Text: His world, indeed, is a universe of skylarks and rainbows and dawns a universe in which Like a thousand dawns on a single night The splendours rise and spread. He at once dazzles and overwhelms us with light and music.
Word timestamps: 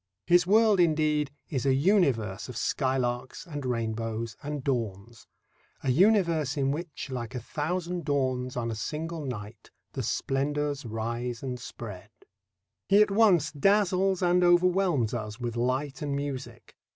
His 0.25 0.47
world, 0.47 0.79
indeed, 0.79 1.29
is 1.47 1.63
a 1.63 1.75
universe 1.75 2.49
of 2.49 2.57
skylarks 2.57 3.45
and 3.45 3.63
rainbows 3.67 4.35
and 4.41 4.63
dawns 4.63 5.27
a 5.83 5.91
universe 5.91 6.57
in 6.57 6.71
which 6.71 7.11
Like 7.11 7.35
a 7.35 7.39
thousand 7.39 8.03
dawns 8.03 8.57
on 8.57 8.71
a 8.71 8.75
single 8.75 9.23
night 9.23 9.69
The 9.93 10.01
splendours 10.01 10.87
rise 10.87 11.43
and 11.43 11.59
spread. 11.59 12.09
He 12.89 12.99
at 13.03 13.11
once 13.11 13.51
dazzles 13.51 14.23
and 14.23 14.43
overwhelms 14.43 15.13
us 15.13 15.39
with 15.39 15.55
light 15.55 16.01
and 16.01 16.15
music. 16.15 16.75